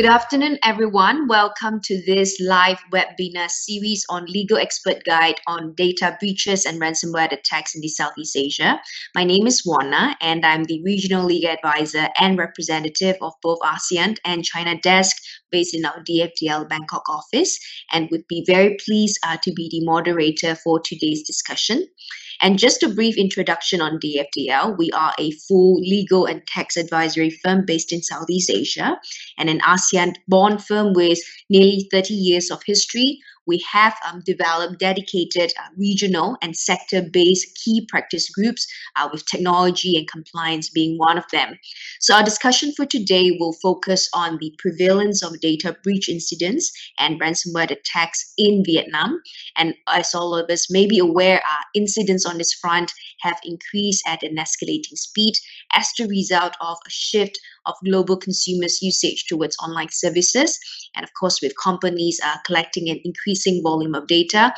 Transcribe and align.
Good 0.00 0.08
afternoon, 0.08 0.58
everyone. 0.62 1.28
Welcome 1.28 1.82
to 1.84 2.02
this 2.06 2.40
live 2.40 2.78
webinar 2.90 3.50
series 3.50 4.06
on 4.08 4.24
Legal 4.24 4.56
Expert 4.56 5.04
Guide 5.04 5.38
on 5.46 5.74
Data 5.74 6.16
Breaches 6.18 6.64
and 6.64 6.80
Ransomware 6.80 7.30
Attacks 7.30 7.74
in 7.74 7.82
the 7.82 7.88
Southeast 7.88 8.34
Asia. 8.34 8.80
My 9.14 9.24
name 9.24 9.46
is 9.46 9.62
Woan 9.66 9.90
Na, 9.90 10.14
and 10.22 10.46
I'm 10.46 10.64
the 10.64 10.82
Regional 10.82 11.26
Legal 11.26 11.50
Advisor 11.50 12.08
and 12.18 12.38
representative 12.38 13.16
of 13.20 13.34
both 13.42 13.58
ASEAN 13.60 14.16
and 14.24 14.42
China 14.42 14.74
Desk 14.80 15.18
based 15.52 15.74
in 15.74 15.84
our 15.84 16.02
DFDL 16.02 16.66
Bangkok 16.66 17.06
office, 17.10 17.58
and 17.92 18.08
would 18.10 18.26
be 18.26 18.42
very 18.46 18.78
pleased 18.82 19.18
uh, 19.22 19.36
to 19.42 19.52
be 19.52 19.68
the 19.70 19.84
moderator 19.84 20.54
for 20.54 20.80
today's 20.80 21.24
discussion. 21.26 21.86
And 22.40 22.58
just 22.58 22.82
a 22.82 22.88
brief 22.88 23.16
introduction 23.16 23.80
on 23.80 23.98
DFDL. 23.98 24.78
We 24.78 24.90
are 24.92 25.12
a 25.18 25.32
full 25.32 25.80
legal 25.80 26.26
and 26.26 26.46
tax 26.46 26.76
advisory 26.76 27.30
firm 27.30 27.64
based 27.66 27.92
in 27.92 28.02
Southeast 28.02 28.50
Asia 28.50 28.98
and 29.38 29.50
an 29.50 29.60
ASEAN 29.60 30.14
born 30.26 30.58
firm 30.58 30.94
with 30.94 31.18
nearly 31.50 31.86
30 31.90 32.14
years 32.14 32.50
of 32.50 32.62
history 32.64 33.20
we 33.46 33.64
have 33.70 33.94
um, 34.06 34.22
developed 34.24 34.78
dedicated 34.78 35.52
uh, 35.58 35.68
regional 35.76 36.36
and 36.42 36.56
sector 36.56 37.02
based 37.02 37.58
key 37.62 37.86
practice 37.88 38.30
groups 38.30 38.66
uh, 38.96 39.08
with 39.12 39.26
technology 39.26 39.96
and 39.96 40.08
compliance 40.08 40.70
being 40.70 40.98
one 40.98 41.18
of 41.18 41.24
them. 41.32 41.58
So, 42.00 42.14
our 42.14 42.22
discussion 42.22 42.72
for 42.76 42.86
today 42.86 43.36
will 43.38 43.54
focus 43.62 44.08
on 44.14 44.38
the 44.40 44.54
prevalence 44.58 45.22
of 45.22 45.40
data 45.40 45.76
breach 45.82 46.08
incidents 46.08 46.70
and 46.98 47.20
ransomware 47.20 47.70
attacks 47.70 48.32
in 48.38 48.62
Vietnam. 48.64 49.20
And 49.56 49.74
as 49.88 50.14
all 50.14 50.34
of 50.34 50.50
us 50.50 50.70
may 50.70 50.86
be 50.86 50.98
aware, 50.98 51.38
uh, 51.38 51.64
incidents 51.74 52.26
on 52.26 52.38
this 52.38 52.52
front 52.54 52.92
have 53.20 53.38
increased 53.44 54.02
at 54.06 54.22
an 54.22 54.36
escalating 54.36 54.96
speed 54.96 55.34
as 55.72 55.88
the 55.98 56.06
result 56.06 56.56
of 56.60 56.76
a 56.86 56.90
shift 56.90 57.38
of 57.66 57.74
global 57.84 58.16
consumers' 58.16 58.82
usage 58.82 59.24
towards 59.28 59.56
online 59.62 59.88
services. 59.90 60.58
And 60.96 61.04
of 61.04 61.10
course, 61.18 61.40
with 61.40 61.52
companies 61.62 62.20
uh, 62.24 62.36
collecting 62.44 62.88
an 62.88 63.00
increasing 63.04 63.60
volume 63.62 63.94
of 63.94 64.06
data, 64.06 64.46
uh, 64.46 64.52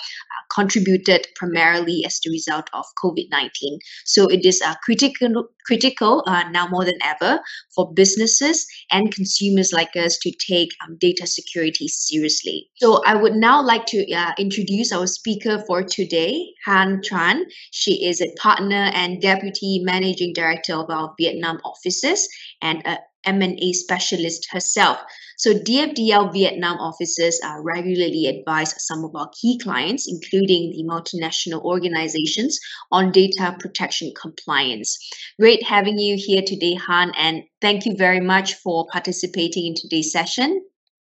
contributed 0.54 1.26
primarily 1.36 2.02
as 2.06 2.20
the 2.20 2.30
result 2.30 2.68
of 2.72 2.84
COVID 3.02 3.28
19. 3.30 3.78
So 4.04 4.26
it 4.28 4.44
is 4.44 4.60
uh, 4.62 4.74
critical, 4.84 5.48
critical 5.66 6.24
uh, 6.26 6.44
now 6.50 6.68
more 6.68 6.84
than 6.84 6.98
ever 7.04 7.40
for 7.74 7.92
businesses 7.92 8.66
and 8.90 9.14
consumers 9.14 9.72
like 9.72 9.96
us 9.96 10.18
to 10.18 10.32
take 10.46 10.70
um, 10.84 10.96
data 11.00 11.26
security 11.26 11.88
seriously. 11.88 12.68
So 12.76 13.02
I 13.04 13.14
would 13.14 13.34
now 13.34 13.62
like 13.62 13.86
to 13.86 14.12
uh, 14.12 14.32
introduce 14.38 14.92
our 14.92 15.06
speaker 15.06 15.62
for 15.66 15.82
today, 15.82 16.52
Hanh 16.66 17.00
Tran. 17.02 17.42
She 17.70 18.04
is 18.04 18.20
a 18.20 18.32
partner 18.40 18.90
and 18.94 19.20
deputy 19.20 19.80
managing 19.82 20.32
director 20.32 20.74
of 20.74 20.90
our 20.90 21.14
Vietnam 21.18 21.60
offices 21.64 22.28
and 22.60 22.82
M&A 23.24 23.72
specialist 23.72 24.48
herself. 24.50 24.98
So 25.36 25.54
DFDL 25.54 26.32
Vietnam 26.32 26.78
offices 26.78 27.40
uh, 27.44 27.56
regularly 27.62 28.26
advise 28.26 28.74
some 28.78 29.04
of 29.04 29.14
our 29.16 29.28
key 29.40 29.58
clients, 29.58 30.06
including 30.08 30.70
the 30.70 30.84
multinational 30.84 31.64
organizations, 31.64 32.60
on 32.90 33.10
data 33.10 33.56
protection 33.58 34.12
compliance. 34.20 34.98
Great 35.40 35.64
having 35.64 35.98
you 35.98 36.16
here 36.16 36.42
today, 36.46 36.76
Hanh, 36.76 37.12
and 37.16 37.42
thank 37.60 37.86
you 37.86 37.96
very 37.96 38.20
much 38.20 38.54
for 38.54 38.86
participating 38.92 39.66
in 39.66 39.74
today's 39.74 40.12
session. 40.12 40.62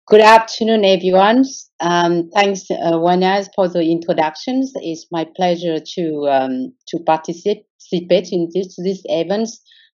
Good 0.08 0.20
afternoon, 0.20 0.84
everyone. 0.84 1.44
Um, 1.80 2.30
thanks, 2.32 2.70
uh, 2.70 2.98
for 3.56 3.68
the 3.68 3.90
introductions. 3.90 4.72
It's 4.76 5.06
my 5.10 5.26
pleasure 5.34 5.80
to 5.80 6.28
um, 6.28 6.74
to 6.88 6.98
participate 7.00 8.28
in 8.30 8.48
this 8.54 8.76
this 8.76 9.02
event 9.06 9.48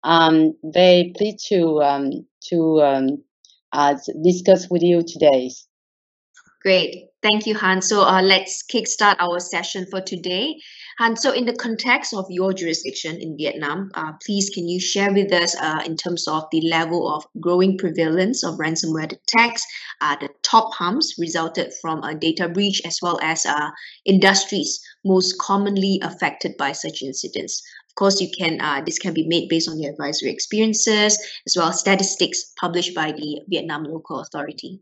um, 0.05 0.55
very 0.65 1.13
pleased 1.17 1.47
to 1.49 1.83
um, 1.83 2.27
to 2.49 2.83
um, 2.83 3.25
uh, 3.73 3.95
discuss 4.23 4.69
with 4.71 4.83
you 4.83 5.03
today. 5.03 5.51
Great. 6.63 7.09
Thank 7.23 7.47
you, 7.47 7.55
Hanh. 7.55 7.83
So 7.83 8.03
uh, 8.03 8.23
let's 8.23 8.63
kickstart 8.63 9.17
our 9.19 9.41
session 9.41 9.87
for 9.91 10.01
today. 10.01 10.61
Hanh, 11.01 11.17
so 11.17 11.33
in 11.33 11.47
the 11.47 11.57
context 11.57 12.13
of 12.13 12.27
your 12.29 12.53
jurisdiction 12.53 13.17
in 13.21 13.37
Vietnam, 13.37 13.91
uh, 13.95 14.13
please 14.25 14.51
can 14.51 14.69
you 14.69 14.79
share 14.79 15.13
with 15.13 15.33
us 15.33 15.57
uh, 15.57 15.83
in 15.87 15.97
terms 15.97 16.29
of 16.29 16.45
the 16.53 16.61
level 16.69 17.15
of 17.15 17.25
growing 17.41 17.79
prevalence 17.79 18.45
of 18.45 18.59
ransomware 18.59 19.11
attacks, 19.11 19.65
uh, 20.03 20.17
the 20.21 20.29
top 20.43 20.75
harms 20.75 21.15
resulted 21.19 21.73
from 21.81 22.03
a 22.03 22.15
data 22.15 22.49
breach, 22.49 22.83
as 22.85 22.99
well 23.01 23.19
as 23.23 23.47
uh, 23.47 23.71
industries 24.05 24.81
most 25.05 25.39
commonly 25.39 25.99
affected 26.03 26.57
by 26.59 26.73
such 26.73 27.03
incidents? 27.03 27.63
Of 27.89 27.95
course, 27.95 28.21
you 28.21 28.31
can. 28.31 28.61
Uh, 28.61 28.83
this 28.85 28.99
can 28.99 29.15
be 29.15 29.27
made 29.27 29.49
based 29.49 29.69
on 29.69 29.79
your 29.79 29.93
advisory 29.93 30.31
experiences 30.31 31.19
as 31.47 31.57
well 31.57 31.69
as 31.69 31.81
statistics 31.81 32.53
published 32.59 32.95
by 32.95 33.13
the 33.13 33.41
Vietnam 33.49 33.85
local 33.85 34.21
authority. 34.21 34.81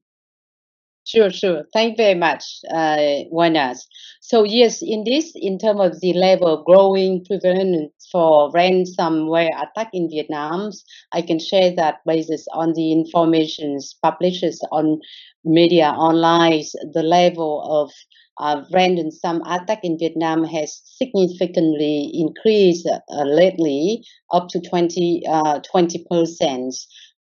Sure, 1.13 1.31
sure. 1.31 1.65
Thank 1.73 1.93
you 1.93 1.97
very 2.05 2.15
much, 2.19 2.45
uh, 2.71 3.25
Wanas. 3.33 3.87
So 4.21 4.45
yes, 4.45 4.81
in 4.83 5.03
this, 5.05 5.33
in 5.35 5.59
terms 5.59 5.81
of 5.81 6.01
the 6.01 6.13
level 6.13 6.47
of 6.47 6.65
growing 6.65 7.25
prevalence 7.25 7.93
for 8.13 8.51
ransomware 8.53 9.51
attack 9.61 9.91
in 9.93 10.09
Vietnam, 10.09 10.71
I 11.13 11.23
can 11.23 11.39
share 11.41 11.73
that 11.75 11.97
based 12.07 12.49
on 12.53 12.75
the 12.75 12.93
information 12.93 13.79
published 14.03 14.45
on 14.71 15.01
media 15.45 15.87
online, 15.89 16.63
the 16.93 17.03
level 17.03 17.53
of 17.83 17.91
uh, 18.39 18.63
ransom 18.73 19.43
attack 19.47 19.81
in 19.85 19.99
Vietnam 19.99 20.45
has 20.45 20.81
significantly 20.85 22.11
increased 22.15 22.87
uh, 22.89 23.23
lately, 23.25 24.05
up 24.33 24.49
to 24.51 24.61
20 24.61 25.25
uh, 25.27 25.61
percent. 26.09 26.75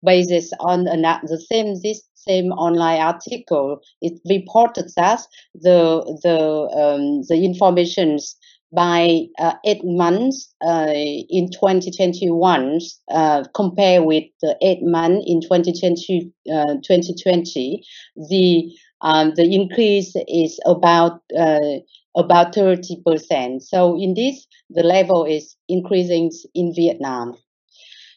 Based 0.03 0.53
on 0.61 0.85
the 0.85 1.45
same 1.51 1.75
this 1.81 2.03
same 2.27 2.51
online 2.51 3.01
article, 3.01 3.81
it 4.01 4.19
reported 4.29 4.91
that 4.95 5.21
the 5.55 6.03
the 6.23 6.37
um, 6.81 7.21
the 7.27 7.43
informations 7.43 8.35
by 8.71 9.21
uh, 9.39 9.53
eight 9.65 9.81
months 9.83 10.53
uh, 10.63 10.93
in 10.93 11.49
2021 11.51 12.79
uh, 13.11 13.43
compared 13.55 14.05
with 14.05 14.25
the 14.41 14.55
eight 14.61 14.83
months 14.83 15.25
in 15.27 15.41
2020, 15.41 16.31
2020 16.45 17.83
uh, 17.83 18.27
the 18.29 18.71
um, 19.01 19.33
the 19.35 19.55
increase 19.55 20.13
is 20.27 20.59
about 20.65 21.21
uh, 21.37 21.79
about 22.15 22.53
30%. 22.53 23.61
So 23.61 23.97
in 23.99 24.13
this, 24.13 24.45
the 24.69 24.83
level 24.83 25.25
is 25.25 25.55
increasing 25.67 26.31
in 26.53 26.73
Vietnam. 26.75 27.37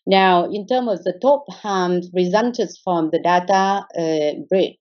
Now, 0.06 0.50
in 0.50 0.66
terms 0.66 0.90
of 0.90 1.04
the 1.04 1.18
top 1.22 1.44
harms 1.50 2.10
resulted 2.12 2.70
from 2.82 3.10
the 3.10 3.20
data 3.20 3.86
uh, 3.96 4.40
breach, 4.48 4.78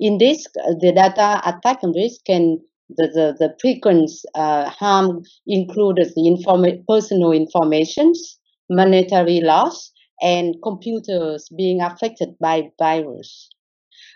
in 0.00 0.18
this, 0.18 0.46
the 0.54 0.92
data 0.94 1.42
attack 1.44 1.82
and 1.82 1.94
risk 1.94 2.24
can 2.24 2.58
the, 2.90 3.06
the, 3.08 3.36
the 3.38 3.56
frequent 3.60 4.10
uh, 4.34 4.68
harm 4.68 5.22
included 5.46 6.12
the 6.14 6.26
inform- 6.26 6.84
personal 6.86 7.32
informations, 7.32 8.38
monetary 8.70 9.40
loss, 9.40 9.90
and 10.22 10.54
computers 10.62 11.48
being 11.56 11.80
affected 11.80 12.36
by 12.40 12.70
virus. 12.78 13.48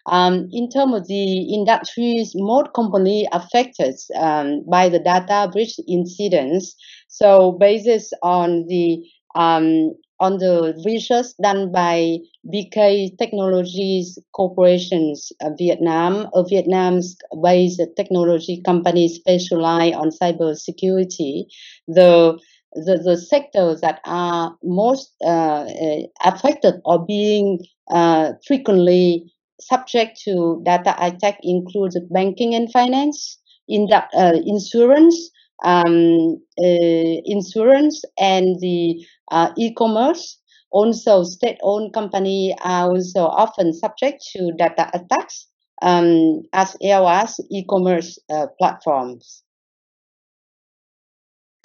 Um, 0.07 0.49
in 0.53 0.71
terms 0.71 0.95
of 0.95 1.07
the 1.09 1.55
industries, 1.55 2.33
most 2.35 2.73
companies 2.75 3.27
affected 3.33 3.95
um, 4.17 4.65
by 4.71 4.89
the 4.89 4.99
data 4.99 5.51
breach 5.53 5.79
incidents. 5.87 6.75
So, 7.09 7.53
based 7.53 8.15
on 8.23 8.67
the 8.69 9.03
um, 9.35 9.93
on 10.21 10.39
the 10.39 10.81
research 10.85 11.27
done 11.43 11.71
by 11.73 12.19
BK 12.53 13.17
Technologies 13.19 14.19
Corporations 14.33 15.33
Vietnam, 15.57 16.29
a 16.35 16.45
Vietnam-based 16.45 17.83
technology 17.97 18.61
company 18.65 19.09
specialized 19.09 19.95
on 19.95 20.11
cybersecurity, 20.11 21.45
the 21.87 22.39
the, 22.75 23.01
the 23.03 23.17
sectors 23.17 23.81
that 23.81 24.01
are 24.05 24.55
most 24.63 25.15
uh, 25.25 25.65
uh 25.65 26.03
affected 26.25 26.75
or 26.85 27.05
being 27.05 27.59
uh, 27.91 28.33
frequently 28.47 29.25
subject 29.61 30.21
to 30.25 30.61
data 30.65 30.95
attack 31.01 31.39
includes 31.43 31.99
banking 32.11 32.55
and 32.55 32.71
finance, 32.71 33.39
in 33.69 33.87
the, 33.87 34.03
uh, 34.17 34.39
insurance, 34.47 35.31
um, 35.65 36.41
uh, 36.59 37.17
insurance, 37.25 38.03
and 38.19 38.61
the 38.61 39.05
uh, 39.31 39.53
e-commerce. 39.57 40.39
Also, 40.71 41.25
state-owned 41.25 41.95
company 41.95 42.55
are 42.63 42.91
also 42.91 43.27
often 43.27 43.73
subject 43.73 44.23
to 44.33 44.53
data 44.53 44.91
attacks, 44.93 45.47
um, 45.83 46.43
as 46.53 46.77
well 46.83 47.09
as 47.09 47.41
e-commerce 47.51 48.19
uh, 48.31 48.47
platforms. 48.59 49.43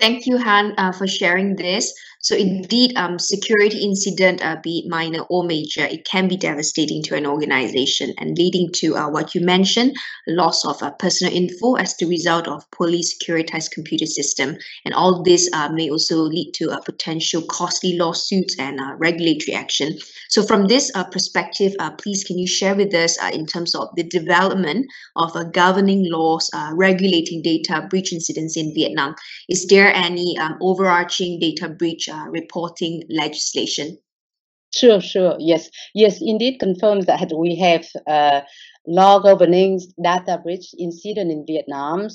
Thank 0.04 0.26
you, 0.26 0.36
Hanh, 0.36 0.74
uh, 0.78 0.92
for 0.92 1.08
sharing 1.08 1.56
this. 1.56 1.94
So 2.24 2.38
indeed, 2.38 2.96
um, 2.96 3.20
security 3.20 3.80
incident, 3.84 4.46
uh, 4.46 4.56
be 4.64 4.80
it 4.80 4.90
minor 4.90 5.24
or 5.30 5.44
major, 5.44 5.84
it 5.84 6.06
can 6.06 6.30
be 6.30 6.38
devastating 6.38 7.04
to 7.04 7.16
an 7.16 7.26
organization 7.26 8.14
and 8.18 8.38
leading 8.38 8.70
to 8.76 8.96
uh, 8.96 9.10
what 9.10 9.36
you 9.36 9.42
mentioned, 9.42 9.94
loss 10.26 10.66
of 10.66 10.82
uh, 10.82 10.92
personal 10.92 11.34
info 11.34 11.76
as 11.76 11.98
the 11.98 12.06
result 12.06 12.48
of 12.48 12.70
poorly 12.72 13.04
securitized 13.04 13.72
computer 13.72 14.06
system. 14.06 14.56
And 14.86 14.94
all 14.94 15.22
this 15.22 15.50
uh, 15.52 15.68
may 15.68 15.90
also 15.90 16.16
lead 16.16 16.54
to 16.54 16.70
a 16.70 16.82
potential 16.82 17.42
costly 17.42 17.98
lawsuits 17.98 18.58
and 18.58 18.80
uh, 18.80 18.96
regulatory 18.98 19.54
action. 19.54 19.98
So 20.30 20.44
from 20.44 20.68
this 20.68 20.92
perspective, 21.12 21.74
please 21.98 22.24
can 22.24 22.40
you 22.40 22.48
share 22.48 22.74
with 22.74 22.94
us 22.96 23.18
in 23.34 23.46
terms 23.46 23.76
of 23.76 23.90
the 23.96 24.04
development 24.04 24.88
of 25.16 25.34
governing 25.52 26.10
laws 26.10 26.50
regulating 26.72 27.42
data 27.44 27.86
breach 27.90 28.12
incidents 28.14 28.58
in 28.58 28.74
Vietnam? 28.74 29.14
Is 29.50 29.68
there 29.68 29.93
any 29.94 30.38
um, 30.38 30.58
overarching 30.62 31.40
data 31.40 31.70
breach 31.70 32.10
uh, 32.10 32.26
reporting 32.30 33.04
legislation? 33.10 33.98
Sure, 34.74 35.00
sure. 35.00 35.36
Yes, 35.40 35.70
yes, 35.94 36.20
indeed 36.20 36.58
confirms 36.60 37.06
that 37.06 37.32
we 37.38 37.56
have 37.58 37.86
uh, 38.08 38.42
law 38.86 39.20
governing 39.20 39.80
data 40.04 40.40
breach 40.44 40.74
incident 40.80 41.32
in 41.32 41.46
Vietnam. 41.46 42.08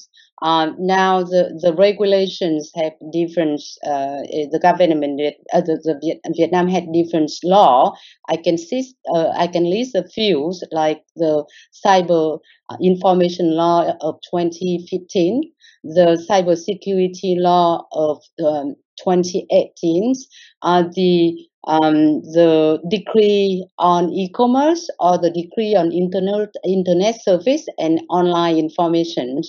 Um, 0.42 0.76
now 0.78 1.22
the, 1.22 1.58
the 1.60 1.72
regulations 1.72 2.70
have 2.76 2.92
different, 3.12 3.60
uh, 3.84 4.22
the 4.52 4.58
government, 4.62 5.20
uh, 5.52 5.60
the, 5.60 5.80
the 5.82 5.98
Viet, 6.00 6.20
Vietnam 6.36 6.68
had 6.68 6.92
different 6.92 7.32
law. 7.42 7.94
I 8.28 8.36
can 8.36 8.58
see, 8.58 8.94
uh, 9.12 9.30
I 9.36 9.46
can 9.46 9.68
list 9.68 9.94
a 9.94 10.06
few 10.08 10.52
like 10.70 11.02
the 11.16 11.44
cyber 11.84 12.38
information 12.82 13.56
law 13.56 13.90
of 14.00 14.16
2015, 14.30 15.52
the 15.84 16.24
cybersecurity 16.28 17.36
law 17.38 17.86
of 17.92 18.22
um, 18.44 18.76
2018, 19.02 20.14
uh, 20.62 20.84
the 20.94 21.47
um, 21.66 22.22
the 22.22 22.78
decree 22.88 23.66
on 23.78 24.10
e-commerce 24.12 24.88
or 25.00 25.18
the 25.18 25.30
decree 25.30 25.74
on 25.74 25.92
internet 25.92 26.48
internet 26.64 27.20
service 27.22 27.66
and 27.78 28.00
online 28.10 28.56
information. 28.56 29.42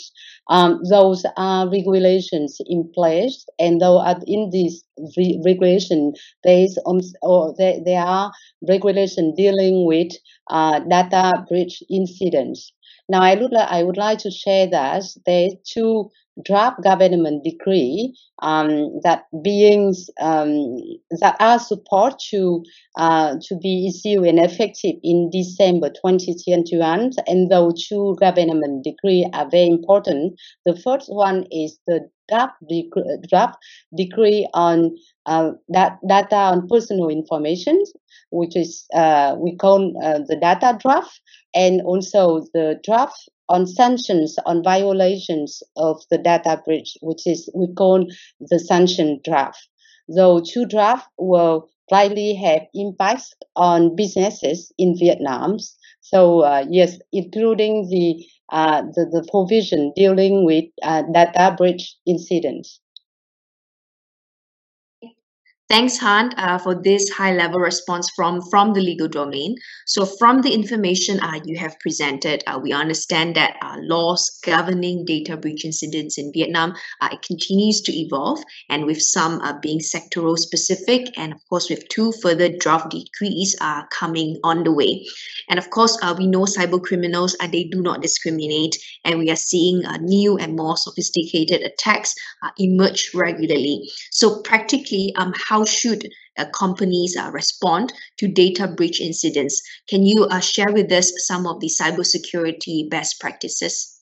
Um, 0.50 0.82
those 0.90 1.26
are 1.38 1.70
regulations 1.70 2.58
in 2.66 2.90
place, 2.94 3.46
and 3.60 3.80
though 3.80 4.02
in 4.28 4.50
this 4.52 4.84
re- 5.16 5.40
regulation, 5.46 6.14
based 6.44 6.80
on 6.86 7.02
or 7.22 7.54
there, 7.58 7.80
there 7.86 8.02
are 8.04 8.32
regulations 8.68 9.36
dealing 9.38 9.86
with 9.86 10.12
uh, 10.50 10.80
data 10.80 11.46
breach 11.48 11.84
incidents. 11.90 12.72
Now, 13.10 13.22
I 13.24 13.36
would, 13.36 13.54
I 13.54 13.84
would 13.84 13.98
like 13.98 14.20
to 14.20 14.32
share 14.32 14.68
that 14.68 15.04
are 15.28 15.50
two 15.66 16.10
draft 16.46 16.82
government 16.84 17.44
decree 17.44 18.16
um, 18.42 19.00
that 19.04 19.24
beings 19.44 20.10
um, 20.22 20.78
that 21.20 21.36
are 21.40 21.60
support 21.60 22.20
to 22.30 22.64
uh, 22.98 23.36
to 23.48 23.58
be 23.58 23.88
issued 23.88 24.26
and 24.26 24.40
effective 24.40 24.96
in 25.04 25.30
December 25.32 25.90
2021 25.90 27.12
and 27.28 27.52
those 27.52 27.88
two 27.88 28.16
government 28.20 28.84
decree 28.84 29.28
are 29.34 29.50
very 29.50 29.68
important. 29.68 30.40
The 30.66 30.76
first 30.76 31.08
one 31.12 31.46
is 31.52 31.80
the 31.88 32.10
draft 32.30 32.56
decree, 32.70 33.18
draft 33.28 33.58
decree 33.96 34.48
on 34.54 34.96
uh, 35.26 35.52
that 35.70 35.98
data 36.08 36.36
on 36.36 36.68
personal 36.68 37.10
information, 37.10 37.84
which 38.32 38.56
is 38.56 38.86
uh, 38.94 39.36
we 39.38 39.56
call 39.56 39.94
uh, 40.04 40.20
the 40.28 40.38
data 40.40 40.78
draft, 40.80 41.20
and 41.54 41.82
also 41.82 42.42
the 42.54 42.80
draft 42.84 43.30
on 43.48 43.66
sanctions 43.68 44.38
on 44.46 44.64
violations 44.64 45.64
of 45.76 46.02
the 46.12 46.18
data 46.18 46.62
breach, 46.66 46.98
which 47.02 47.26
is 47.28 47.50
we 47.56 47.68
call 47.74 48.06
the 48.40 48.60
sanction 48.60 49.20
draft. 49.24 49.68
Though 50.08 50.40
two 50.42 50.66
drafts 50.66 51.08
will 51.18 51.70
likely 51.92 52.34
have 52.36 52.64
impacts 52.74 53.34
on 53.56 53.96
businesses 53.96 54.72
in 54.78 54.98
Vietnam. 54.98 55.58
So 56.02 56.42
uh, 56.42 56.66
yes, 56.70 56.98
including 57.12 57.90
the, 57.90 58.26
uh, 58.52 58.82
the, 58.94 59.06
the 59.12 59.28
provision 59.32 59.94
dealing 59.96 60.46
with 60.46 60.66
uh, 60.84 61.04
data 61.14 61.56
breach 61.58 61.96
incidents. 62.06 62.80
Thanks, 65.70 66.00
Hanh, 66.00 66.34
uh, 66.36 66.58
for 66.58 66.74
this 66.74 67.12
high-level 67.12 67.60
response 67.60 68.10
from, 68.16 68.42
from 68.50 68.74
the 68.74 68.82
legal 68.82 69.08
domain. 69.08 69.56
So 69.86 70.04
from 70.04 70.42
the 70.42 70.52
information 70.52 71.20
uh, 71.20 71.42
you 71.46 71.60
have 71.60 71.80
presented, 71.80 72.44
uh, 72.48 72.60
we 72.60 72.74
understand 72.74 73.36
that 73.36 73.56
uh, 73.62 73.76
laws 73.82 74.40
governing 74.44 75.06
data 75.06 75.38
breach 75.38 75.66
incidents 75.66 76.18
in 76.18 76.32
Vietnam 76.34 76.74
uh, 77.02 77.10
it 77.12 77.22
continues 77.22 77.82
to 77.82 77.92
evolve, 77.96 78.40
and 78.70 78.88
with 78.88 79.00
some 79.00 79.42
uh, 79.42 79.60
being 79.62 79.80
sectoral 79.80 80.40
specific, 80.40 81.06
and 81.18 81.34
of 81.34 81.40
course 81.48 81.70
with 81.70 81.88
two 81.90 82.12
further 82.14 82.50
draft 82.58 82.90
decrees 82.90 83.56
uh, 83.62 83.84
coming 83.92 84.40
on 84.44 84.64
the 84.64 84.74
way. 84.74 85.06
And 85.50 85.60
of 85.60 85.70
course, 85.70 86.00
we 86.18 86.26
know 86.26 86.46
cyber 86.46 86.82
criminals, 86.82 87.36
they 87.52 87.66
do 87.66 87.84
not 87.84 88.02
discriminate, 88.02 88.76
and 89.06 89.20
we 89.20 89.30
are 89.30 89.36
seeing 89.36 89.84
new 90.02 90.36
and 90.38 90.56
more 90.56 90.78
sophisticated 90.78 91.62
attacks 91.62 92.16
emerge 92.58 93.12
regularly. 93.14 93.88
So 94.12 94.42
practically, 94.42 95.14
um, 95.16 95.34
how 95.48 95.59
how 95.60 95.66
should 95.66 96.08
uh, 96.38 96.46
companies 96.54 97.18
uh, 97.18 97.30
respond 97.32 97.92
to 98.18 98.28
data 98.28 98.68
breach 98.68 99.02
incidents? 99.02 99.62
Can 99.90 100.06
you 100.06 100.26
uh, 100.26 100.40
share 100.40 100.72
with 100.72 100.92
us 100.92 101.12
some 101.28 101.46
of 101.46 101.60
the 101.60 101.70
cybersecurity 101.70 102.90
best 102.90 103.20
practices? 103.20 104.00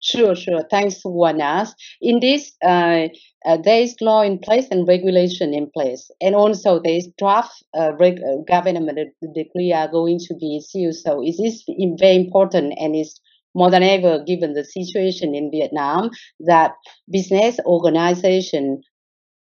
Sure, 0.00 0.34
sure. 0.34 0.64
Thanks, 0.70 1.00
Wanas. 1.04 1.70
In 2.02 2.20
this, 2.20 2.52
uh, 2.62 3.08
uh, 3.46 3.56
there 3.64 3.80
is 3.82 3.94
law 4.00 4.20
in 4.22 4.38
place 4.38 4.66
and 4.70 4.86
regulation 4.86 5.54
in 5.54 5.70
place, 5.70 6.10
and 6.20 6.34
also 6.34 6.80
there 6.80 6.96
is 6.96 7.08
draft 7.18 7.52
uh, 7.78 7.92
reg- 7.98 8.20
government 8.46 8.98
decree 9.34 9.72
are 9.72 9.88
going 9.88 10.18
to 10.18 10.34
be 10.34 10.58
issued. 10.58 10.94
So 10.96 11.22
it 11.22 11.36
is 11.42 11.64
very 11.98 12.16
important, 12.16 12.74
and 12.78 12.96
it's 12.96 13.18
more 13.54 13.70
than 13.70 13.82
ever 13.82 14.22
given 14.24 14.54
the 14.54 14.64
situation 14.64 15.34
in 15.34 15.50
Vietnam 15.50 16.10
that 16.40 16.72
business 17.10 17.58
organization 17.64 18.82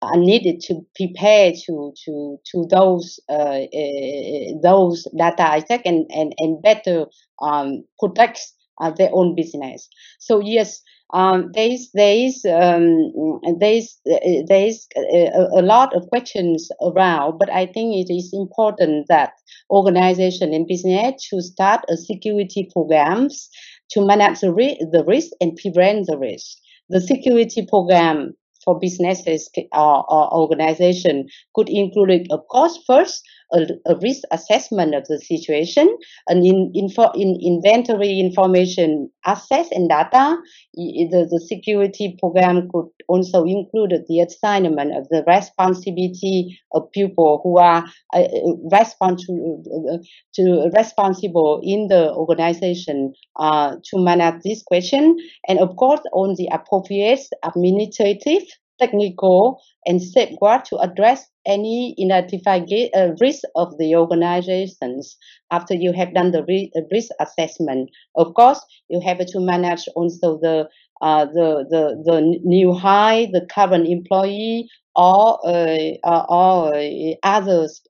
are 0.03 0.17
needed 0.17 0.61
to 0.61 0.81
prepare 0.95 1.53
to 1.53 1.93
to 2.05 2.39
to 2.51 2.67
those 2.71 3.19
uh, 3.29 3.63
uh, 3.65 4.53
those 4.63 5.07
data 5.17 5.57
attack 5.57 5.83
and 5.85 6.07
and 6.11 6.33
and 6.39 6.63
better 6.63 7.07
um, 7.43 7.85
protect 7.99 8.41
uh, 8.81 8.91
their 8.91 9.11
own 9.13 9.35
business. 9.35 9.89
So 10.19 10.41
yes, 10.41 10.81
um, 11.13 11.51
there 11.53 11.69
is 11.69 11.91
there 11.95 12.15
is 12.15 12.45
um, 12.45 13.41
there 13.59 13.73
is 13.73 13.97
uh, 14.11 14.43
there 14.47 14.67
is 14.67 14.87
a, 14.97 15.49
a, 15.57 15.63
lot 15.63 15.95
of 15.97 16.07
questions 16.09 16.69
around, 16.83 17.39
but 17.39 17.51
I 17.51 17.67
think 17.67 17.97
it 17.97 18.13
is 18.13 18.31
important 18.33 19.07
that 19.09 19.33
organization 19.71 20.53
and 20.53 20.67
business 20.67 21.29
to 21.31 21.41
start 21.41 21.85
a 21.89 21.97
security 21.97 22.69
programs 22.73 23.49
to 23.91 24.05
manage 24.05 24.41
the, 24.41 24.51
the 24.93 25.05
risk 25.07 25.31
and 25.41 25.57
prevent 25.57 26.07
the 26.07 26.19
risk. 26.19 26.59
The 26.91 27.01
security 27.01 27.67
program 27.67 28.35
for 28.69 28.79
businesses 28.79 29.49
or, 29.73 30.05
or 30.13 30.35
organization 30.35 31.27
could 31.55 31.71
include, 31.71 32.27
of 32.31 32.47
course, 32.49 32.79
first 32.87 33.23
a, 33.53 33.67
a 33.87 33.97
risk 34.03 34.23
assessment 34.31 34.95
of 34.95 35.05
the 35.09 35.19
situation, 35.19 35.89
an 36.29 36.45
in, 36.45 36.71
info, 36.75 37.11
in 37.13 37.39
inventory 37.43 38.21
information 38.21 39.11
access 39.25 39.69
and 39.73 39.89
data. 39.89 40.37
The, 40.75 41.27
the 41.31 41.41
security 41.41 42.17
program 42.21 42.69
could 42.73 42.89
also 43.09 43.45
include 43.45 43.95
the 44.07 44.21
assignment 44.21 44.95
of 44.95 45.09
the 45.09 45.25
responsibility 45.27 46.61
of 46.73 46.91
people 46.93 47.41
who 47.43 47.59
are 47.59 47.85
uh, 48.15 48.29
responsible 48.71 49.63
uh, 49.93 49.99
to 50.35 50.71
responsible 50.77 51.61
in 51.65 51.89
the 51.89 52.13
organization 52.13 53.15
uh, 53.39 53.77
to 53.91 53.99
manage 53.99 54.43
this 54.45 54.63
question, 54.63 55.17
and 55.49 55.59
of 55.59 55.75
course 55.77 56.01
on 56.13 56.35
the 56.37 56.49
appropriate 56.53 57.21
administrative 57.43 58.43
technical 58.79 59.61
and 59.87 60.03
safeguard 60.03 60.65
to 60.67 60.79
address 60.79 61.27
any 61.47 61.97
identified 61.99 62.69
uh, 62.95 63.09
risk 63.21 63.43
of 63.57 63.77
the 63.79 63.97
organizations 63.97 65.17
after 65.51 65.75
you 65.75 65.93
have 65.93 66.15
done 66.15 66.31
the 66.31 66.43
uh, 66.77 66.81
risk 66.93 67.11
assessment. 67.21 67.91
Of 68.17 68.35
course, 68.35 68.61
you 68.89 69.01
have 69.01 69.25
to 69.25 69.41
manage 69.41 69.89
also 69.95 70.39
the 70.39 70.69
uh, 71.01 71.27
the, 71.27 71.65
the 71.71 72.03
the 72.05 72.21
new 72.43 72.73
hire, 72.73 73.29
the 73.31 73.47
current 73.47 73.87
employee, 73.87 74.69
or 74.97 75.39
uh, 75.47 75.93
uh 76.03 76.27
or 76.29 76.75
uh, 76.75 77.15
others 77.23 77.81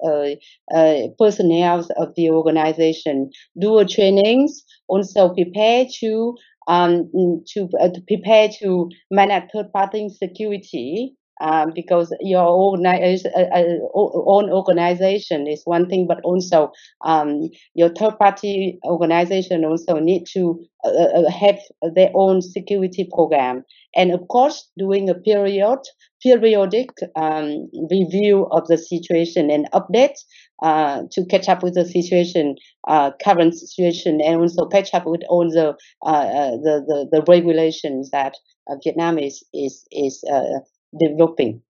personnel 1.19 1.87
of 1.97 2.15
the 2.17 2.31
organization. 2.31 3.31
Do 3.59 3.79
a 3.79 3.87
trainings. 3.87 4.63
Also 4.89 5.35
prepare 5.35 5.87
to 6.01 6.37
um, 6.69 7.11
to, 7.49 7.69
uh, 7.81 7.89
to 7.89 8.01
prepare 8.07 8.49
to 8.61 8.89
manage 9.11 9.51
third-party 9.53 10.11
security 10.11 11.17
um, 11.41 11.73
because 11.75 12.15
your 12.21 12.77
uh, 12.77 12.91
uh, 12.91 13.65
own 13.95 14.51
organization 14.51 15.47
is 15.47 15.63
one 15.65 15.89
thing, 15.89 16.07
but 16.07 16.21
also 16.25 16.73
um, 17.05 17.49
your 17.75 17.91
third 17.91 18.19
party 18.19 18.79
organization 18.85 19.65
also 19.65 19.99
need 19.99 20.27
to 20.33 20.61
uh, 20.85 20.89
uh, 20.89 21.31
have 21.31 21.59
their 21.95 22.11
own 22.15 22.43
security 22.43 23.09
program. 23.13 23.65
And 23.95 24.13
of 24.13 24.27
course, 24.29 24.69
doing 24.77 25.09
a 25.09 25.15
period 25.15 25.79
periodic 26.21 26.91
um, 27.15 27.71
review 27.91 28.49
of 28.51 28.67
the 28.67 28.77
situation 28.77 29.51
and 29.51 29.69
update 29.73 30.19
uh, 30.63 31.03
to 31.13 31.25
catch 31.27 31.49
up 31.49 31.63
with 31.63 31.75
the 31.75 31.85
situation, 31.85 32.57
uh, 32.87 33.13
current 33.23 33.55
situation, 33.55 34.21
and 34.21 34.41
also 34.41 34.67
catch 34.67 34.93
up 34.95 35.07
with 35.07 35.23
all 35.29 35.49
the 35.51 35.69
uh, 36.03 36.09
uh 36.09 36.51
the, 36.51 36.85
the, 36.87 37.09
the 37.13 37.23
regulations 37.29 38.11
that 38.11 38.35
uh, 38.69 38.75
Vietnam 38.83 39.19
is 39.19 39.45
is 39.55 39.87
is 39.93 40.25
uh, 40.31 40.61
developing. 40.99 41.63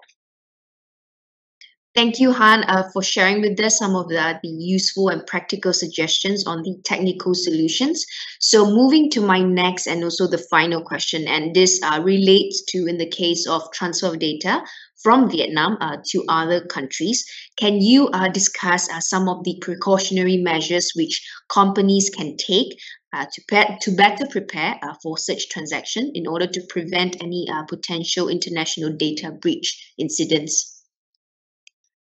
Thank 1.95 2.21
you, 2.21 2.33
Hanh, 2.33 2.64
for 2.92 3.02
sharing 3.02 3.40
with 3.40 3.59
us 3.59 3.78
some 3.78 3.97
of 3.97 4.09
the, 4.09 4.38
the 4.40 4.49
useful 4.49 5.09
and 5.09 5.26
practical 5.26 5.73
suggestions 5.73 6.47
on 6.47 6.62
the 6.62 6.76
technical 6.85 7.35
solutions. 7.35 8.07
So, 8.38 8.71
moving 8.71 9.11
to 9.11 9.21
my 9.21 9.40
next 9.40 9.88
and 9.88 10.04
also 10.04 10.28
the 10.28 10.38
final 10.38 10.80
question, 10.80 11.26
and 11.26 11.57
this 11.57 11.80
relates 12.00 12.62
to 12.68 12.87
in 12.87 12.99
the 12.99 13.09
case 13.09 13.49
of 13.49 13.62
transfer 13.73 14.09
of 14.09 14.21
data 14.21 14.62
from 15.02 15.31
Vietnam 15.31 15.76
uh, 15.81 15.97
to 16.11 16.25
other 16.28 16.64
countries. 16.67 17.25
Can 17.57 17.81
you 17.81 18.09
uh, 18.09 18.28
discuss 18.28 18.90
uh, 18.90 19.00
some 19.00 19.28
of 19.28 19.45
the 19.45 19.59
precautionary 19.61 20.38
measures 20.38 20.93
which 20.95 21.26
companies 21.49 22.11
can 22.11 22.37
take 22.37 22.78
uh, 23.12 23.26
to, 23.33 23.43
pe- 23.49 23.78
to 23.81 23.90
better 23.93 24.26
prepare 24.26 24.78
uh, 24.83 24.95
for 25.02 25.17
such 25.17 25.49
transaction 25.49 26.11
in 26.14 26.26
order 26.26 26.47
to 26.47 26.61
prevent 26.69 27.23
any 27.23 27.47
uh, 27.52 27.64
potential 27.64 28.28
international 28.28 28.93
data 28.93 29.31
breach 29.31 29.93
incidents? 29.99 30.83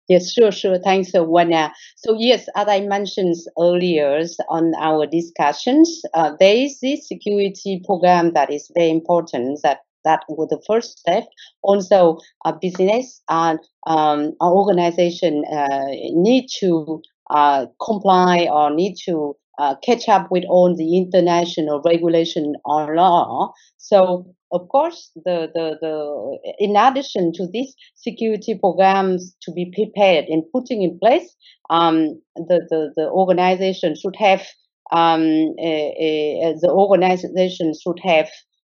Yes, 0.10 0.32
sure, 0.32 0.52
sure. 0.54 0.80
Thanks, 0.80 1.12
Woan 1.14 1.50
Na. 1.50 1.72
So 1.98 2.16
yes, 2.18 2.48
as 2.56 2.68
I 2.70 2.80
mentioned 2.80 3.36
earlier 3.60 4.24
on 4.50 4.74
our 4.80 5.06
discussions, 5.06 6.02
uh, 6.14 6.32
there 6.40 6.56
is 6.56 6.80
this 6.80 7.08
security 7.10 7.82
program 7.86 8.32
that 8.34 8.50
is 8.50 8.72
very 8.74 8.90
important. 8.90 9.60
That 9.64 9.80
that 10.08 10.22
was 10.30 10.50
the 10.50 10.62
first 10.70 11.00
step. 11.00 11.26
Also, 11.62 12.20
business 12.62 13.22
and 13.30 13.60
um, 13.86 14.34
organization 14.42 15.44
uh, 15.52 15.88
need 16.28 16.46
to 16.60 17.02
uh, 17.30 17.66
comply 17.90 18.48
or 18.52 18.74
need 18.74 18.96
to 19.06 19.36
uh, 19.60 19.76
catch 19.84 20.08
up 20.08 20.26
with 20.32 20.46
all 20.48 20.76
the 20.76 20.98
international 20.98 21.82
regulation 21.84 22.56
or 22.66 22.96
law. 22.96 23.52
So 23.78 24.34
of 24.52 24.70
course, 24.70 25.12
the, 25.26 25.52
the, 25.54 25.78
the, 25.82 26.56
in 26.60 26.76
addition 26.76 27.34
to 27.34 27.48
these 27.48 27.76
security 27.96 28.58
programs 28.58 29.36
to 29.42 29.52
be 29.52 29.74
prepared 29.76 30.26
and 30.30 30.44
putting 30.54 30.84
in 30.84 30.98
place, 31.00 31.36
um, 31.70 32.22
the, 32.36 32.66
the, 32.70 32.94
the 32.96 33.10
organization 33.10 33.96
should 34.02 34.16
have, 34.16 34.42
um, 34.92 35.54
a, 35.60 35.74
a, 36.00 36.56
the 36.62 36.70
organization 36.70 37.74
should 37.82 38.00
have 38.04 38.30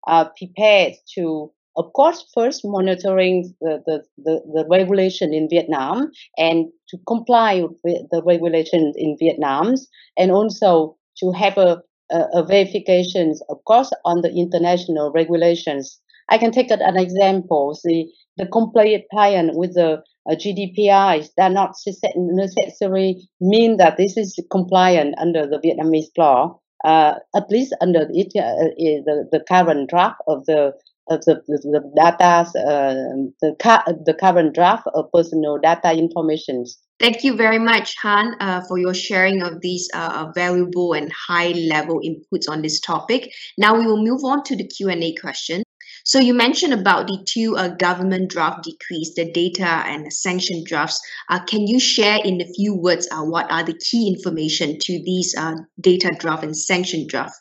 uh, 0.08 0.26
prepared 0.38 0.94
to, 1.16 1.52
of 1.76 1.92
course, 1.94 2.26
first 2.34 2.62
monitoring 2.64 3.54
the, 3.62 3.82
the, 3.86 4.04
the, 4.18 4.42
the 4.54 4.66
regulation 4.70 5.34
in 5.34 5.50
Vietnam 5.50 6.12
and 6.38 6.68
to 6.90 6.98
comply 7.08 7.64
with 7.84 8.10
the 8.12 8.22
regulations 8.26 8.96
in 8.98 9.18
Vietnam 9.20 9.76
and 10.18 10.32
also 10.32 10.98
to 11.18 11.32
have 11.32 11.58
a 11.58 11.82
uh, 12.12 12.44
verifications, 12.44 13.42
of 13.50 13.64
course, 13.66 13.92
on 14.06 14.22
the 14.22 14.32
international 14.34 15.12
regulations. 15.12 16.00
I 16.30 16.38
can 16.38 16.52
take 16.52 16.70
an 16.70 16.98
example. 16.98 17.78
The, 17.84 18.08
the 18.38 18.46
compliance 18.46 19.52
with 19.56 19.74
the 19.74 20.04
uh, 20.30 20.36
does 20.36 21.30
not 21.38 21.76
necessarily 22.16 23.30
mean 23.42 23.78
that 23.78 23.98
this 23.98 24.16
is 24.16 24.40
compliant 24.52 25.16
under 25.18 25.46
the 25.46 25.60
Vietnamese 25.60 26.12
law, 26.18 26.60
uh, 26.84 27.16
at 27.36 27.50
least 27.50 27.74
under 27.82 28.08
it, 28.12 28.28
uh, 28.36 28.72
the, 28.78 29.28
the 29.32 29.40
current 29.48 29.90
draft 29.90 30.22
of 30.28 30.46
the 30.46 30.74
of 31.10 31.20
the, 31.26 31.42
the, 31.48 31.92
data, 31.98 32.50
uh, 32.66 32.94
the, 33.42 34.04
the 34.06 34.14
current 34.14 34.56
draft 34.56 34.88
of 34.94 35.12
personal 35.12 35.58
data 35.58 35.92
information 35.92 36.66
Thank 37.00 37.24
you 37.26 37.36
very 37.36 37.60
much, 37.60 37.98
Hanh, 38.02 38.36
uh, 38.40 38.62
for 38.62 38.78
your 38.78 38.94
sharing 38.94 39.42
of 39.42 39.60
these 39.60 39.90
uh, 39.94 40.32
valuable 40.34 40.94
and 40.94 41.12
high-level 41.12 42.00
inputs 42.00 42.48
on 42.48 42.62
this 42.62 42.80
topic. 42.80 43.30
Now 43.58 43.78
we 43.78 43.86
will 43.86 44.02
move 44.02 44.24
on 44.24 44.44
to 44.44 44.56
the 44.56 44.66
Q&A 44.66 45.14
question. 45.16 45.64
So 46.04 46.20
you 46.20 46.34
mentioned 46.34 46.74
about 46.74 47.08
the 47.08 47.26
two 47.26 47.56
uh, 47.56 47.70
government 47.70 48.30
draft 48.30 48.64
decrees, 48.64 49.14
the 49.16 49.32
data 49.32 49.66
and 49.66 50.06
the 50.06 50.12
sanction 50.12 50.64
drafts. 50.66 51.00
Uh, 51.30 51.40
can 51.46 51.66
you 51.66 51.80
share 51.80 52.20
in 52.24 52.42
a 52.42 52.54
few 52.56 52.76
words 52.76 53.08
uh, 53.12 53.24
what 53.24 53.50
are 53.50 53.64
the 53.64 53.78
key 53.78 54.10
information 54.10 54.78
to 54.80 55.02
these 55.04 55.34
uh, 55.38 55.56
data 55.80 56.12
draft 56.20 56.44
and 56.44 56.58
sanction 56.58 57.08
draft? 57.08 57.36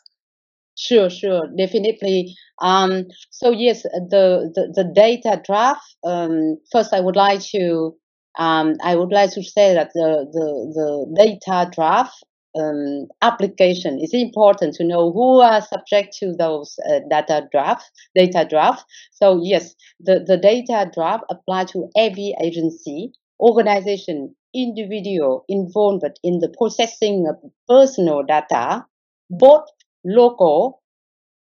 Sure, 0.77 1.09
sure, 1.09 1.47
definitely. 1.57 2.33
Um, 2.61 3.05
so 3.29 3.51
yes, 3.51 3.83
the, 3.83 4.49
the, 4.55 4.73
the 4.73 4.91
data 4.95 5.41
draft. 5.45 5.83
Um, 6.03 6.57
first, 6.71 6.93
I 6.93 7.01
would 7.01 7.15
like 7.17 7.41
to 7.51 7.95
um, 8.37 8.75
I 8.83 8.95
would 8.95 9.11
like 9.11 9.31
to 9.33 9.43
say 9.43 9.75
that 9.75 9.91
the, 9.93 10.25
the, 10.31 10.73
the 10.73 11.23
data 11.23 11.69
draft 11.71 12.15
um, 12.59 13.07
application. 13.21 13.99
Is 13.99 14.13
important 14.13 14.75
to 14.75 14.83
know 14.83 15.11
who 15.11 15.41
are 15.41 15.61
subject 15.61 16.15
to 16.19 16.33
those 16.33 16.77
uh, 16.89 16.99
data 17.09 17.47
draft 17.51 17.89
data 18.15 18.45
draft. 18.49 18.85
So 19.11 19.41
yes 19.43 19.75
the, 19.99 20.23
the 20.25 20.37
data 20.37 20.89
draft 20.93 21.23
apply 21.29 21.65
to 21.65 21.89
every 21.95 22.35
agency 22.41 23.13
organization 23.39 24.35
individual 24.53 25.45
involved 25.49 26.19
in 26.23 26.39
the 26.39 26.53
processing 26.57 27.25
of 27.27 27.35
personal 27.67 28.23
data 28.23 28.85
both 29.29 29.63
local 30.05 30.81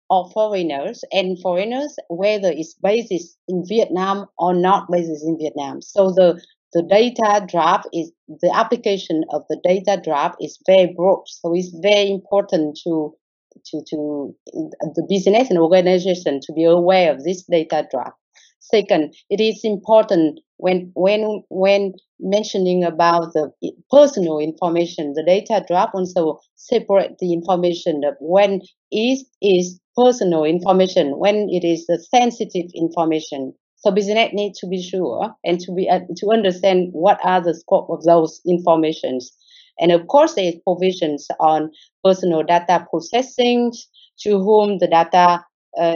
or 0.10 0.30
foreigners 0.32 1.04
and 1.12 1.40
foreigners 1.42 1.96
whether 2.10 2.52
it's 2.52 2.76
based 2.76 3.38
in 3.48 3.66
vietnam 3.68 4.26
or 4.38 4.54
not 4.54 4.88
based 4.92 5.24
in 5.24 5.38
vietnam. 5.40 5.82
So 5.82 6.12
the 6.12 6.42
the 6.74 6.84
data 6.84 7.46
draft 7.48 7.88
is 7.94 8.12
the 8.28 8.52
application 8.54 9.24
of 9.32 9.44
the 9.50 9.60
data 9.64 10.00
draft 10.04 10.38
is 10.42 10.60
very 10.66 10.94
broad. 10.96 11.24
So 11.28 11.54
it's 11.56 11.74
very 11.82 12.10
important 12.12 12.80
to 12.84 13.16
to 13.66 13.84
to 13.90 14.36
the 14.96 15.06
business 15.10 15.50
and 15.50 15.60
organization 15.60 16.40
to 16.42 16.54
be 16.54 16.64
aware 16.64 17.12
of 17.14 17.24
this 17.24 17.44
data 17.44 17.88
draft. 17.92 18.16
Second, 18.60 19.16
it 19.30 19.40
is 19.40 19.62
important 19.64 20.42
when 20.58 20.92
when 20.94 21.44
when 21.50 21.94
mentioning 22.20 22.84
about 22.84 23.34
the 23.34 23.52
personal 23.90 24.38
information, 24.40 25.14
the 25.14 25.24
data 25.24 25.64
draft 25.68 25.96
also 25.96 26.40
separate 26.56 27.18
the 27.20 27.34
information 27.34 28.04
of 28.04 28.16
when 28.20 28.62
is 28.92 29.26
is 29.42 29.80
personal 29.96 30.44
information, 30.44 31.18
when 31.18 31.48
it 31.50 31.66
is 31.66 31.86
the 31.88 31.98
sensitive 31.98 32.70
information, 32.76 33.54
so 33.80 33.92
business 33.92 34.32
need 34.34 34.54
to 34.56 34.68
be 34.68 34.82
sure 34.82 35.34
and 35.44 35.60
to 35.62 35.72
be 35.72 35.90
uh, 35.90 36.02
to 36.18 36.32
understand 36.32 36.90
what 36.92 37.20
are 37.24 37.42
the 37.42 37.54
scope 37.54 37.90
of 37.90 38.04
those 38.04 38.42
informations. 38.46 39.32
And 39.80 39.94
of 39.94 40.08
course, 40.08 40.34
there 40.34 40.46
is 40.46 40.56
provisions 40.66 41.28
on 41.40 41.72
personal 42.04 42.44
data 42.44 42.86
processing, 42.90 43.72
to 44.20 44.40
whom 44.40 44.80
the 44.80 44.88
data 44.88 45.46
uh, 45.78 45.94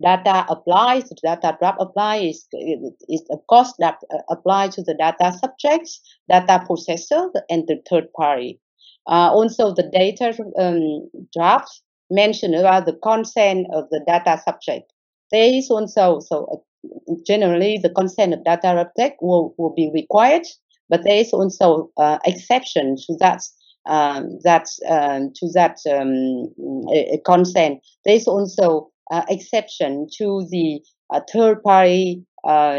data 0.00 0.46
applies, 0.48 1.08
the 1.08 1.16
data 1.22 1.56
draft 1.58 1.78
applies 1.80 2.46
is, 2.52 2.92
is 3.08 3.22
of 3.30 3.46
course 3.48 3.74
that 3.78 3.98
uh, 4.14 4.18
apply 4.30 4.68
to 4.68 4.82
the 4.82 4.94
data 4.94 5.36
subjects, 5.38 6.00
data 6.30 6.64
processor, 6.68 7.30
and 7.50 7.66
the 7.66 7.82
third 7.90 8.10
party. 8.12 8.60
Uh, 9.06 9.30
also, 9.32 9.74
the 9.74 9.90
data 9.92 10.34
um, 10.58 11.10
draft 11.36 11.82
mentioned 12.10 12.54
about 12.54 12.86
the 12.86 12.94
consent 13.02 13.66
of 13.72 13.88
the 13.90 14.00
data 14.06 14.40
subject. 14.44 14.92
There 15.30 15.52
is 15.54 15.70
also 15.70 16.20
so 16.20 16.46
uh, 16.52 17.14
generally 17.26 17.78
the 17.82 17.90
consent 17.90 18.34
of 18.34 18.44
data 18.44 18.68
object 18.68 19.18
will, 19.20 19.54
will 19.58 19.74
be 19.74 19.90
required, 19.92 20.46
but 20.88 21.04
there 21.04 21.16
is 21.18 21.32
also 21.32 21.90
uh, 21.96 22.18
exception 22.24 22.96
to 23.06 23.16
that 23.20 23.42
um, 23.86 24.38
that 24.44 24.68
um, 24.88 25.32
to 25.36 25.50
that 25.54 25.78
um, 25.90 27.20
consent. 27.24 27.80
There 28.04 28.14
is 28.14 28.26
also 28.26 28.90
uh, 29.10 29.24
exception 29.28 30.06
to 30.18 30.46
the 30.50 30.80
uh, 31.12 31.20
third 31.32 31.62
party 31.62 32.24
uh, 32.46 32.76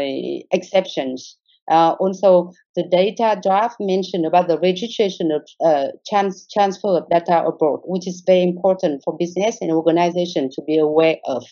exceptions. 0.52 1.36
Uh, 1.70 1.94
also, 2.00 2.50
the 2.74 2.82
data 2.90 3.38
draft 3.40 3.76
mentioned 3.78 4.26
about 4.26 4.48
the 4.48 4.58
registration 4.58 5.30
of 5.30 5.46
uh, 5.64 5.88
trans- 6.08 6.46
transfer 6.52 6.98
of 6.98 7.08
data 7.10 7.44
abroad, 7.44 7.80
which 7.84 8.08
is 8.08 8.24
very 8.26 8.42
important 8.42 9.02
for 9.04 9.16
business 9.16 9.58
and 9.60 9.70
organization 9.70 10.50
to 10.50 10.62
be 10.62 10.76
aware 10.78 11.18
of. 11.26 11.44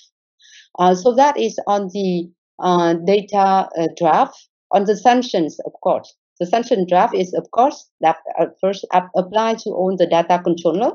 Uh, 0.78 0.94
so 0.94 1.14
that 1.14 1.36
is 1.36 1.58
on 1.66 1.88
the 1.92 2.30
uh, 2.60 2.94
data 3.04 3.68
uh, 3.78 3.88
draft. 3.96 4.48
On 4.70 4.84
the 4.84 4.96
sanctions, 4.96 5.58
of 5.64 5.72
course, 5.82 6.14
the 6.40 6.46
sanction 6.46 6.86
draft 6.86 7.14
is, 7.14 7.32
of 7.34 7.50
course, 7.50 7.90
that 8.00 8.18
first 8.60 8.86
apply 9.16 9.54
to 9.54 9.70
all 9.70 9.96
the 9.96 10.06
data 10.06 10.40
controller, 10.44 10.92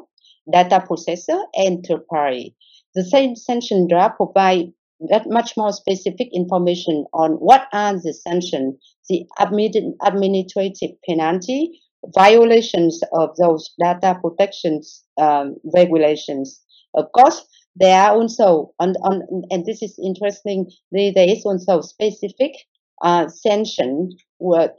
data 0.52 0.86
processor, 0.88 1.44
and 1.56 1.84
third 1.86 2.06
party. 2.08 2.56
The 2.96 3.04
same 3.04 3.36
sanction 3.36 3.88
draft 3.88 4.18
provide 4.18 4.72
that 5.10 5.30
much 5.30 5.58
more 5.58 5.74
specific 5.74 6.30
information 6.34 7.06
on 7.14 7.32
what 7.34 7.68
are 7.74 7.94
the 7.94 8.14
sanctions, 8.14 8.76
the 9.10 9.26
administrative 10.06 10.92
penalty, 11.08 11.82
violations 12.16 13.02
of 13.14 13.36
those 13.38 13.74
data 13.82 14.20
protections 14.22 15.04
um, 15.18 15.56
regulations. 15.74 16.62
Of 16.96 17.12
course, 17.12 17.46
there 17.76 18.02
are 18.02 18.12
also, 18.16 18.72
on, 18.80 18.96
on, 19.04 19.44
and 19.50 19.66
this 19.66 19.82
is 19.82 20.00
interesting, 20.04 20.70
there 20.92 21.14
is 21.18 21.46
also 21.46 21.82
specific 21.82 22.52
uh, 23.02 23.28
sanction 23.28 24.12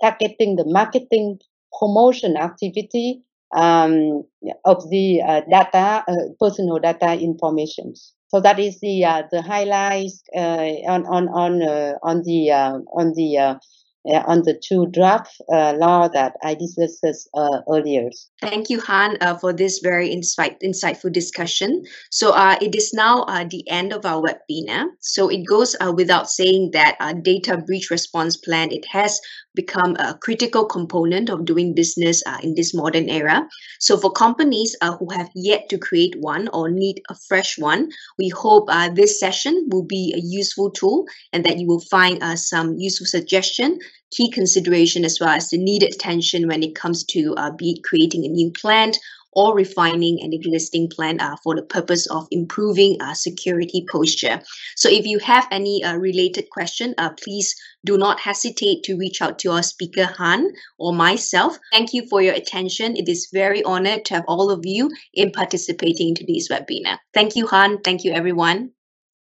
targeting 0.01 0.57
the 0.57 0.65
marketing 0.67 1.39
promotion 1.79 2.37
activity 2.37 3.23
um, 3.55 4.25
of 4.65 4.89
the 4.91 5.21
uh, 5.23 5.43
data, 5.51 6.05
uh, 6.07 6.15
personal 6.41 6.79
data 6.79 7.19
information. 7.19 7.95
So 8.29 8.41
that 8.41 8.59
is 8.59 8.81
the 8.81 9.05
uh, 9.05 9.23
the 9.31 9.43
highlights 9.43 10.23
uh, 10.35 10.67
on 10.89 11.07
on 11.07 11.29
on 11.29 11.63
uh, 11.63 11.93
on 12.03 12.23
the 12.25 12.51
uh, 12.51 12.79
on 12.93 13.13
the 13.15 13.61
uh, 14.09 14.23
on 14.27 14.43
the 14.43 14.55
two 14.55 14.87
draft 14.87 15.31
uh, 15.53 15.75
law 15.77 16.09
that 16.09 16.35
I 16.43 16.55
discussed 16.55 17.29
uh, 17.35 17.61
earlier. 17.71 18.11
Thank 18.41 18.71
you, 18.71 18.81
Hanh, 18.81 19.17
uh, 19.21 19.37
for 19.37 19.53
this 19.53 19.79
very 19.79 20.09
insight, 20.09 20.61
insightful 20.61 21.13
discussion. 21.13 21.85
So 22.11 22.33
uh, 22.33 22.57
it 22.61 22.75
is 22.75 22.93
now 22.93 23.23
uh, 23.23 23.45
the 23.49 23.69
end 23.69 23.93
of 23.93 24.05
our 24.05 24.23
webinar. 24.23 24.87
So 25.01 25.29
it 25.29 25.47
goes 25.47 25.77
without 25.95 26.29
saying 26.29 26.71
that 26.73 26.97
our 27.01 27.15
data 27.15 27.57
breach 27.57 27.91
response 27.91 28.37
plan, 28.37 28.71
it 28.73 28.85
has 28.91 29.21
become 29.55 29.97
a 29.97 30.15
critical 30.15 30.65
component 30.65 31.31
of 31.31 31.45
doing 31.45 31.75
business 31.75 32.23
uh, 32.27 32.39
in 32.43 32.55
this 32.55 32.75
modern 32.75 33.09
era. 33.09 33.49
So 33.79 33.97
for 33.97 34.11
companies 34.11 34.77
uh, 34.81 34.97
who 34.97 35.11
have 35.11 35.31
yet 35.35 35.69
to 35.71 35.79
create 35.79 36.15
one 36.19 36.49
or 36.49 36.69
need 36.69 37.03
a 37.11 37.15
fresh 37.29 37.59
one, 37.59 37.91
we 38.19 38.29
hope 38.29 38.67
uh, 38.69 38.91
this 38.91 39.19
session 39.21 39.69
will 39.71 39.85
be 39.85 40.13
a 40.17 40.21
useful 40.21 40.71
tool 40.71 41.07
and 41.33 41.45
that 41.45 41.59
you 41.59 41.67
will 41.67 41.81
find 41.81 42.23
some 42.39 42.77
useful 42.79 43.07
suggestion 43.07 43.79
key 44.15 44.31
consideration 44.31 45.05
as 45.05 45.19
well 45.21 45.31
as 45.31 45.51
the 45.51 45.59
needed 45.59 45.93
attention 45.93 46.47
when 46.47 46.63
it 46.63 46.75
comes 46.75 47.05
to 47.05 47.35
uh, 47.37 47.51
be 47.51 47.81
creating 47.85 48.25
a 48.25 48.29
new 48.29 48.51
plant 48.51 48.99
or 49.35 49.55
refining 49.55 50.19
an 50.23 50.33
existing 50.33 50.89
plan 50.89 51.21
uh, 51.21 51.37
for 51.43 51.55
the 51.55 51.63
purpose 51.63 52.07
of 52.11 52.27
improving 52.31 52.97
uh, 53.01 53.15
security 53.15 53.85
posture. 53.91 54.41
So 54.77 54.89
if 54.89 55.07
you 55.07 55.19
have 55.19 55.47
any 55.51 55.83
uh, 55.83 55.97
related 55.97 56.51
question, 56.51 56.95
uh, 56.99 57.11
please 57.23 57.55
do 57.85 57.99
not 57.99 58.21
hesitate 58.21 58.83
to 58.85 58.97
reach 58.97 59.21
out 59.21 59.39
to 59.41 59.53
our 59.53 59.63
speaker 59.63 60.05
Hanh 60.05 60.49
or 60.79 60.93
myself. 60.93 61.59
Thank 61.73 61.93
you 61.93 62.07
for 62.09 62.23
your 62.23 62.35
attention. 62.35 62.97
It 62.97 63.09
is 63.09 63.29
very 63.33 63.63
honored 63.63 64.05
to 64.07 64.15
have 64.15 64.25
all 64.29 64.51
of 64.51 64.61
you 64.65 64.91
in 65.13 65.31
participating 65.33 66.09
in 66.09 66.15
today's 66.15 66.49
webinar. 66.49 66.99
Thank 67.13 67.37
you, 67.37 67.47
Hanh. 67.47 67.83
Thank 67.83 68.05
you, 68.05 68.13
everyone. 68.13 68.71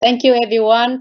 Thank 0.01 0.23
you, 0.23 0.33
everyone. 0.41 0.99